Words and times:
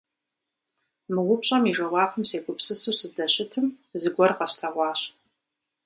Мы 1.13 1.21
упщӀэм 1.33 1.63
и 1.69 1.71
жэуапым 1.77 2.23
сегупсысу 2.29 2.93
сыздэщытым, 2.99 3.65
зыгуэр 4.01 4.31
къэслъэгъуащ. 4.37 4.99